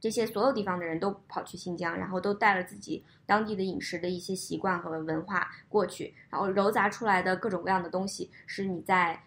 [0.00, 9.22] 这些所有地方的人都跑去新疆，然后都带了自己当地的饮食的一些习惯和文化过去，然后糅杂出来的各种各样的东西，是你在，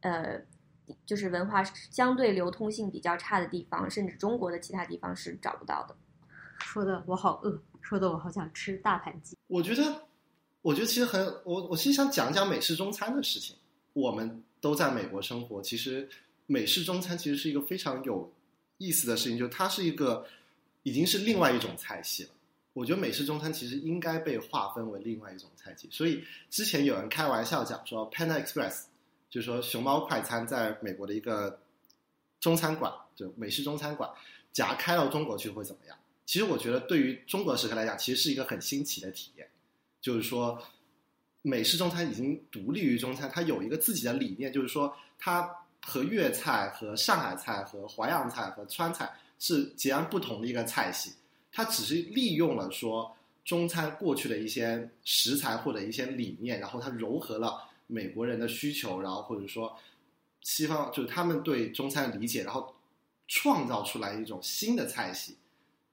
[0.00, 0.40] 呃，
[1.06, 5.94] 就是文化相对流通性比较差的地方，甚至中国的其他地方是找不到的。
[6.58, 9.36] 说的我好饿，说的我好想吃大盘鸡。
[9.46, 10.02] 我觉得，
[10.62, 13.56] 我觉得其实很，我我其实想讲讲美式中餐的事情。
[13.92, 16.08] 我们都在美国生活，其实
[16.46, 18.32] 美式中餐其实是一个非常有。
[18.78, 20.26] 意思的事情，就是它是一个
[20.82, 22.30] 已经是另外一种菜系了。
[22.72, 25.88] 我觉得美式中餐其实应该被划分为另外一种菜系。
[25.92, 28.82] 所以之前有人开玩笑讲说，Panda Express，
[29.30, 31.60] 就是说熊猫快餐在美国的一个
[32.40, 34.10] 中餐馆，就美式中餐馆，
[34.52, 35.96] 假开到中国去会怎么样？
[36.26, 39.48] 其实我觉得对于中国食客来讲，其实是一个很新奇的体验。
[40.00, 40.60] 就是说，
[41.42, 45.48] 美式中餐已经独立于中餐，它有一个自己的理念，就是说它。
[45.84, 51.12] 和粤菜、和上海菜、和淮扬菜、和川菜是截然不同的一个菜系。
[51.52, 59.76] 它只是利用了说中餐过去的一些食材或者一些理念，然后它糅合了美国人的需求，然后或者说
[60.40, 62.74] 西方就是他们对中餐的理解，然后
[63.28, 65.36] 创造出来一种新的菜系。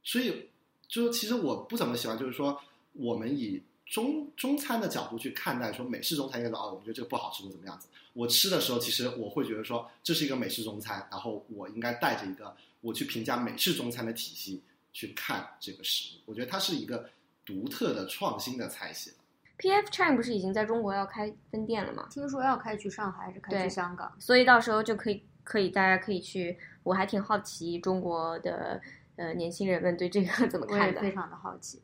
[0.03, 0.49] 所以，
[0.87, 2.59] 就其实我不怎么喜欢，就是说
[2.93, 7.89] 我们以中中餐的角度去看待说美式中餐，应该说哦，我们觉得这个不好吃或怎么样子。
[8.13, 14.63] 我吃的时候，其实我会觉得说这是一个美式中餐，然后我应该带着一个我去评价美式中餐的体系
[14.93, 16.19] 去看这个食物。
[16.27, 17.09] 我觉得它是一个
[17.45, 19.11] 独特的创新的菜系。
[19.57, 19.89] P.F.
[19.89, 22.07] Chang 不是已经在中国要开分店了吗？
[22.09, 24.11] 听说要开去上海还是开去香港？
[24.19, 26.57] 所以到时候就可以可以大家可以去。
[26.83, 28.81] 我还挺好奇中国的
[29.17, 31.01] 呃年轻人们对这个怎么看的？
[31.01, 31.79] 非常的好奇。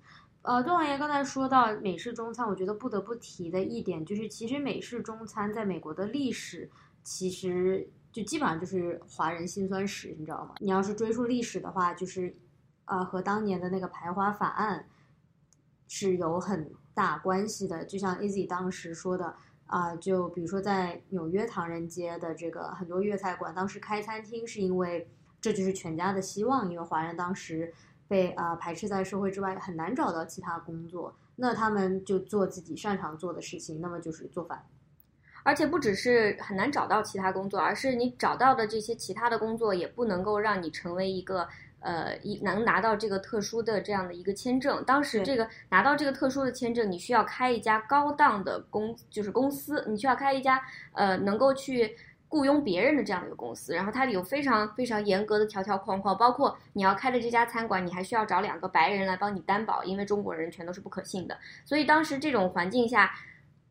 [0.48, 6.72] 呃，段王爷刚才说到美式中餐，我觉得不得不提的一点就是，其实美式中餐在美国的历史，
[7.04, 10.56] 其实就基本上就是华人辛酸史，你知道吗？
[10.62, 12.34] 你要是追溯历史的话，就是，
[12.86, 14.88] 呃，和当年的那个排华法案
[15.90, 17.84] 是有很大关系的。
[17.84, 19.36] 就像 Easy 当时说的
[19.66, 25.10] 啊、就比如说在纽约唐人街的这个很多粤菜馆，当时开餐厅是因为
[25.42, 27.74] 这就是全家的希望，因为华人当时
[28.08, 34.66] 被啊、排斥在社会之外，很难找到其他工作，那他们就做自己擅长做的事情，那么就是做饭。
[35.44, 41.48] 而且不只是很难找到其他工作，而是你找到的这些其他的工作也不能够让你成为一个
[41.80, 44.84] 呃一能拿到这个特殊的这样的一个签证。
[44.86, 50.62] 当时这个拿到这个特殊的签证，你需要开一家高档的公就是公司，你需要开一家
[50.94, 51.96] 呃能够去。
[52.30, 61.38] 雇佣别人的这样的一个公司，然后它有非常非常严格的条条框框，包括你要开的这家餐馆，你还需要找两个白人来帮你担保，因为中国人全都是不可信的。
[61.64, 63.14] 所以当时这种环境下，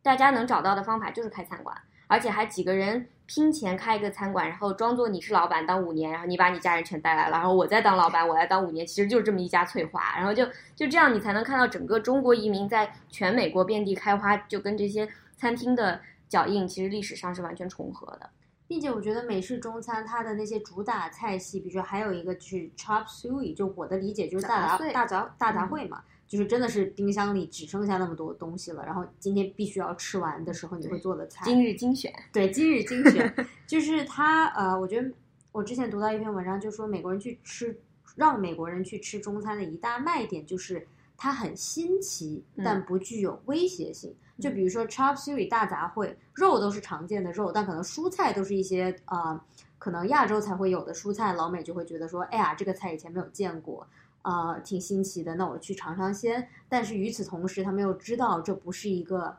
[0.02, 1.76] 大家能找到的方法就是开餐馆，
[2.06, 18.30] 而且还几个人拼钱开一个餐馆，然后装作你是老板当五年，然后你把你家人全带来了，然后我再当老板，我来当五年，其实就是这么一家翠华，然后就就这样，你才能看到整个中国移民在全美国遍地开花，就跟这些餐厅的脚印其实历史上是完全重合的。
[18.68, 31.44] 并且我觉得美式中餐它的那些主打菜系，比如说还有一个就是 chop suey，就我的理解就是大杂大杂大杂烩嘛，就是真的是冰箱里只剩下那么多东西了，然后今天必须要吃完的时候你会做的菜。
[31.44, 33.32] 今日精选，对今日精选，
[33.66, 35.10] 就是它呃，我觉得
[35.52, 37.78] 我之前读到一篇文章，就说美国人去吃
[38.16, 40.86] 让美国人去吃中餐的一大卖点就是
[41.16, 44.14] 它很新奇，嗯但不具有威胁性。
[44.38, 49.40] 就比如说 chop suey 大杂烩，肉都是常见的肉，但可能蔬菜都是一些啊、呃
[49.78, 53.86] 可能亚洲才会有的蔬菜，老美就会觉得说，哎呀，这个菜以前没有见过，
[54.22, 56.48] 啊，挺新奇的，那我去尝尝鲜。
[56.66, 59.36] 但是与此同时，他们又知道这不是一个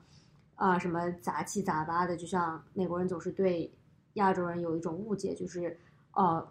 [0.56, 3.74] 啊、什么杂七杂八的，就像美国人总是对
[4.14, 5.78] 亚洲人有一种误解，就是
[6.14, 6.48] 呃，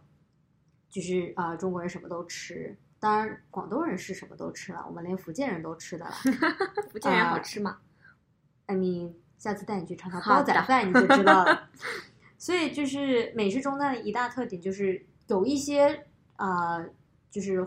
[0.91, 2.77] 就是啊、中国人什么都吃。
[2.99, 6.13] 当然，广东人是什么都吃了，我们连福建人都吃的了。
[6.91, 7.79] 福建人好吃吗？
[8.67, 11.71] I mean，下次带你去尝尝煲仔饭，你就知道了。
[12.39, 16.05] 所以就是美式中餐的一大特点就是有一些
[16.37, 16.89] 啊、呃
[17.31, 17.67] 就是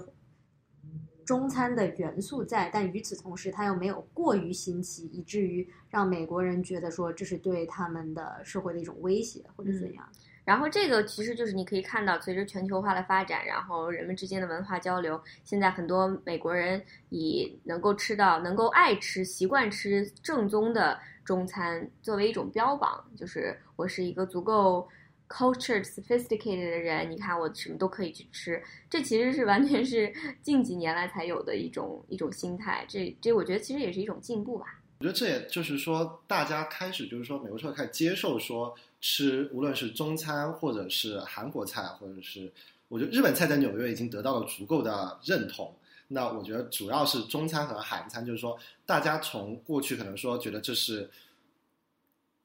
[1.26, 10.10] 中餐的元素在，但与此同时，它又没有过于新奇，以至于让美国人觉得说这是对他们的社会的一种威胁或者怎样。
[10.50, 24.90] 然后这个其实就是你可以看到，随着全球化的发展，然后人们之间的文化交流，现在很多美国人以能够吃到、能够爱吃、习惯吃正宗的中餐作为一种标榜，就是我是一个足够
[25.28, 27.12] cultured、sophisticated 的人。
[27.12, 32.84] 你看我什么都可以去吃，这其实是完全是近几年来才有的一种一种心态。
[32.88, 34.66] 这这我觉得其实也是一种进步吧。
[35.02, 42.52] 我觉得这也就是说，大家开始就是说，美国社会开始接受说吃，无论是中餐或者是韩国菜，或者是
[42.88, 45.74] 我觉得日本菜在纽约已经得到了足够的认同。
[46.08, 51.10] 那我觉得主要是中餐和韩餐，就是说大家从过去可能说觉得这是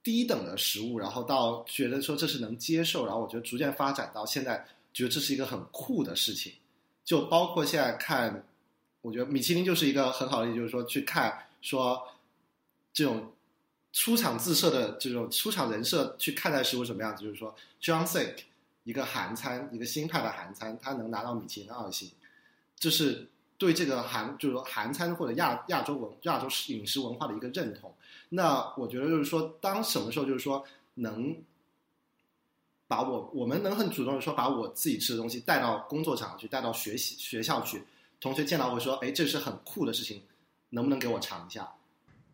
[0.03, 6.53] 低等的食物，然后到觉得说这是能接受，然后我觉得逐渐发展到现在觉得这是一个很酷的事情。
[7.05, 8.45] 就包括现在看，
[9.03, 12.03] 我觉得米其林就是一个很好的例子，就是说去看说。
[12.97, 13.34] 这种
[13.95, 18.35] 出场自设的这种出场人设去看待食物什么样子，就是说 John Sick
[18.83, 22.11] 一个韩餐，一个新派的韩餐，它能拿到米其林二星，
[22.77, 23.25] 就是
[23.57, 27.95] 对这个韩就是说韩餐或者亚亚洲文亚洲饮食文化的一个认同。
[28.29, 30.65] 那我觉得就是说，当什么时候就是说
[30.95, 31.33] 能
[32.89, 37.81] 把我我们能很主动的说把我自己吃的东西带到工作场去，带到学习学校去，
[38.21, 40.21] 同学见到会说，哎，这是很酷的事情，
[40.71, 41.73] 能不能给我尝一下？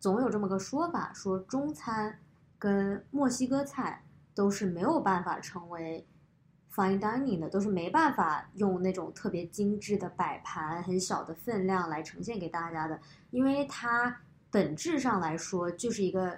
[0.01, 2.19] 总有这么个说法，说中餐
[2.57, 6.07] 跟墨西哥菜都是没有办法成为
[6.73, 12.99] fine dining 的，都是没办法用那种特别精致的摆盘、很小的分量来呈现给大家的，
[13.29, 16.35] 因为它本质上来说就是一个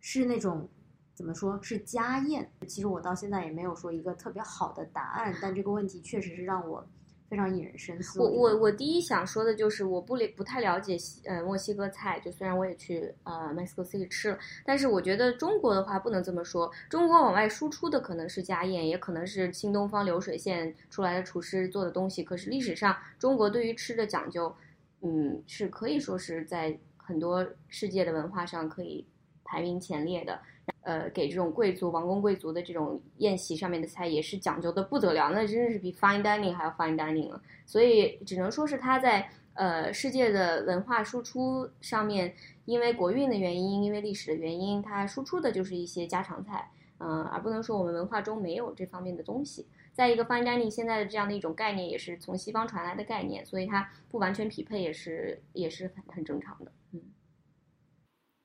[0.00, 0.68] 是那种
[1.14, 2.52] 怎么说是家宴。
[2.66, 6.86] 其实我到现在也没有说一个特别好的答案，但这个问题确实是让我
[7.28, 8.20] 非常引人深思。
[8.20, 24.54] 我我我第一想说的就是我不了不太了解西呃墨西哥菜，就虽然我也去呃 Mexico City 吃了，但是我觉得中国的话不能这么说，中国往外输出的可能是家宴，也可能是新东方流水线出来的厨师做的东西，可是历史上中国对于吃的讲究，
[25.02, 29.06] 嗯，是可以说是在很多世界的文化上可以
[29.44, 30.40] 排名前列的。
[30.88, 37.38] 呃，给这种贵族、王公贵族的这种宴席上面的菜也是讲究的不得了，那真的是比 fine dining 还要 fine dining 了。
[37.66, 42.34] 所以只能说是它在呃世界的文化输出上面，
[42.64, 46.70] 因为国运的原因，因为历史的原因，它输出的就是一些家常菜。
[47.00, 49.66] 嗯、而不能说我们文化中没有这方面的东西。
[49.92, 56.72] 再一个，fine dining 现在的这样的一种概念也是从西方传来的概念，所以它不完全匹配也是也是很很正常的。
[56.92, 57.00] 嗯，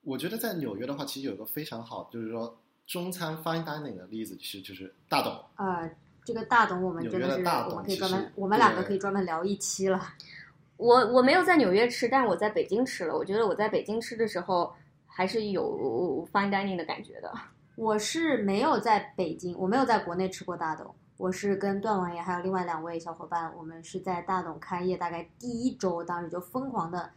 [0.04, 5.32] 我觉得在纽约的话，其实有一个非常好，就是说中餐 fine dining 的例子，其实就是大董。
[5.56, 5.90] 呃，
[6.24, 10.00] 这个大董我们真的是纽约的大董我们可以专门，我们两个可以专门聊一期了。
[10.76, 13.16] 我我没有在纽约吃，但是我在北京吃了。
[13.16, 14.72] 我觉得我在北京吃的时候
[15.06, 17.32] 还是有 fine dining 的感觉的。
[17.76, 20.94] 我是没有在北京，我没有在国内吃过大董。
[21.16, 27.08] 我是跟段王爷还有另外两位小伙伴，我们是在大董开业大概第一周，当时就疯狂的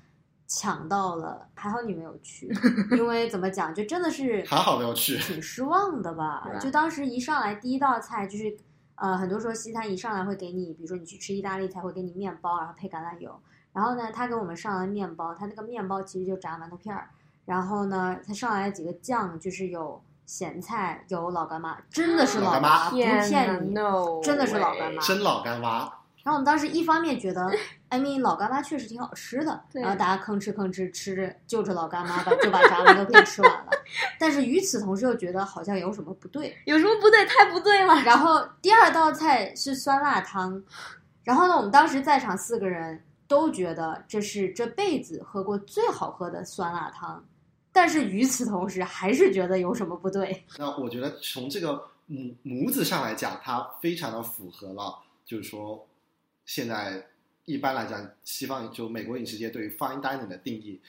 [0.47, 1.47] 抢到了。
[1.53, 2.51] 还好你没有去，
[2.91, 6.47] 因为怎么讲，就真的是还好没有去挺失望的吧？
[6.59, 8.55] 就当时一上来第一道菜就是，
[8.95, 13.39] 呃，很多时候西餐一上来会给你，比如说你去吃意大利菜会给你面包，然后配橄榄油。
[13.73, 17.09] 然后呢，他给我们上了面包，他那个面包其实就炸馒头片儿。
[17.45, 23.73] 然后呢，他上来几个酱，就是有咸菜，有老干妈，真的是老干干妈不骗你。
[23.73, 25.89] ，no，真的是老干妈真老干妈，
[26.27, 27.49] 然后我们当时一方面觉得
[27.87, 33.71] ，I mean 老干妈确实挺好吃的，然后大家吭哧吭哧吃着就着老干妈把就把炸馒头片吃完了。
[34.19, 36.53] 但是与此同时又觉得好像有什么不对。
[36.65, 37.25] 有什么不对？
[37.27, 37.95] 太不对了。
[38.01, 40.61] 然后第二道菜是酸辣汤，
[41.23, 47.23] 然后呢，我们当时在场四个人都觉得这是这辈子喝过最好喝的酸辣汤，
[47.71, 50.43] 但是与此同时还是觉得有什么不对。
[50.57, 54.93] 那我觉得从这个模模子上来讲，它非常的符合了，
[55.25, 55.87] 就是说
[56.47, 57.05] 现在
[57.45, 60.81] 一般来讲，西方就美国饮食界对于 fine dining 的定义，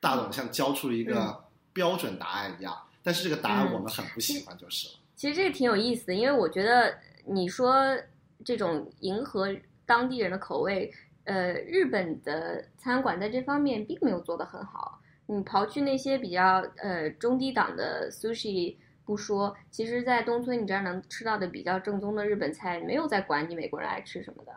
[0.00, 4.94] 大董像交出了一个标准答案一样，但是这个答案嗯我们很不喜欢，就是了。
[5.14, 7.96] 其实这个挺有意思的，因为我觉得你说
[8.44, 9.54] 这种迎合
[9.86, 10.92] 当地人的口味，
[11.24, 15.00] 呃，日本的餐馆在这方面并没有做得很好。
[15.26, 24.52] 你刨去那些比较呃中低档的 sushi 不说，其实，在东村你这儿能吃到的比较正宗的日本菜，没有在管你美国人爱吃什么的，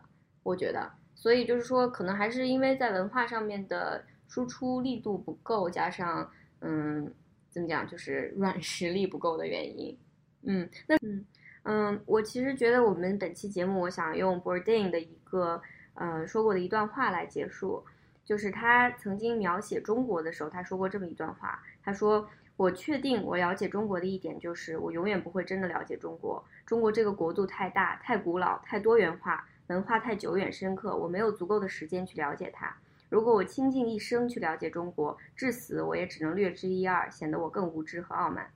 [0.46, 0.90] 我觉得。
[1.16, 6.30] 所以就是说，可能还是因为在文化上面的输出力度不够，加上
[6.60, 7.12] 嗯，
[7.50, 9.98] 怎么讲，就是软实力不够的原因。
[10.44, 11.26] 嗯，那嗯
[11.64, 15.60] 嗯，我其实觉得我们本期节目，我想用 Bourdain 的一个
[15.96, 17.84] 呃说过的一段话来结束，
[18.24, 26.44] 就是他曾经描写中国的时候，他说过这么一段话，他说：“我确定我了解中国的一点就是，我永远不会真的了解中国。
[26.66, 32.76] 中国这个国度太大、太古老、太多元化，文化太久远深刻，我没有足够的时间去了解它。
[33.10, 38.52] 如果我倾尽一生去了解中国，至死我也只能略知一二，显得我更无知和傲慢。”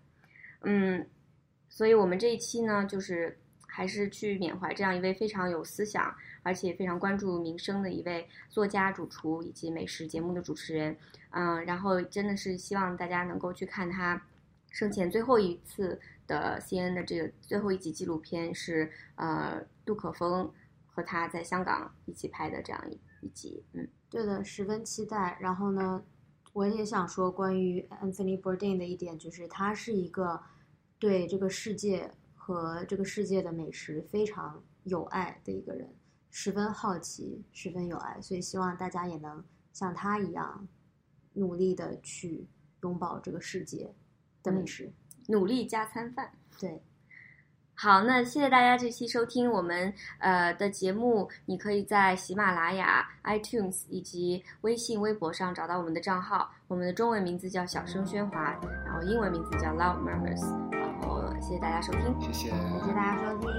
[0.61, 1.05] 嗯。
[1.71, 3.37] 所以，我们这一期呢，就是
[3.67, 10.97] 还是去缅怀这样一位非常有思想，而且非常关注民生的一位作家、主厨以及美食节目的主持人。
[11.29, 14.19] 嗯，然后真的是希望大家能够去看他
[14.71, 20.51] 生前最后一次的 C N 的这个最后一集纪录片，是呃杜可风
[20.99, 23.63] 和他在香港一起拍的这样一一集。
[23.71, 25.37] 嗯，对的，十分期待。
[25.39, 26.03] 然后呢，
[26.51, 30.41] 我也想说关于 Anthony Bourdain 的一点，就是他是一个
[30.99, 35.95] 对这个世界和这个世界的美食非常有爱的一个人，
[36.29, 39.41] 十分好奇，十分有爱，所以希望大家也能
[39.71, 40.67] 像他一样，
[41.31, 42.45] 努力的去
[42.81, 43.95] 拥抱这个世界
[44.43, 44.91] 的美食。
[45.29, 46.33] 努力加餐饭。
[46.59, 46.83] 对，
[47.81, 51.29] 好，那谢谢大家这期收听我们呃的节目。
[51.45, 56.51] 你可以在喜马拉雅、iTunes 以及微信、微博上找到我们的账号。
[56.67, 58.53] 我们的中文名字叫小声喧哗，
[58.85, 60.43] 然后英文名字叫 Loud Murmurs。
[60.73, 62.19] 然后谢谢大家收听。
[62.19, 62.49] 谢谢。
[62.49, 63.49] 感谢大家收听。